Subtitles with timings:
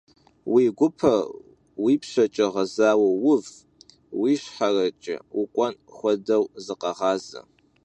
[0.51, 1.19] Vui guper
[1.83, 3.45] yipşeç'e ğezaue vuv,
[4.21, 7.41] yişxhereç'e vuk'uen xuedeu zıkheğaze.